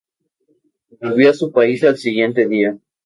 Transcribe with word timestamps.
Volvió 0.99 1.29
a 1.29 1.33
su 1.35 1.51
país 1.51 1.83
al 1.83 1.93
día 1.93 2.01
siguiente. 2.01 2.79